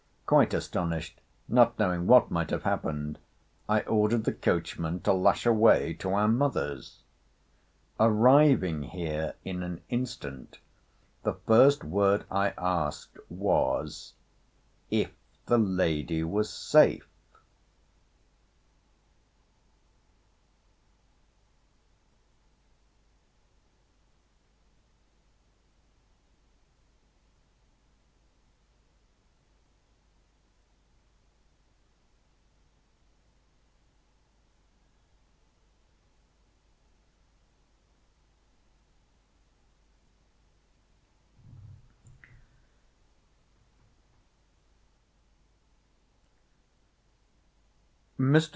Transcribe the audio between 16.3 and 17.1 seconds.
safe?